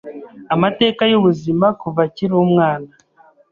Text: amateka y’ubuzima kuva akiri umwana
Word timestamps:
amateka 0.53 1.01
y’ubuzima 1.11 1.67
kuva 1.81 2.01
akiri 2.07 2.33
umwana 2.45 2.91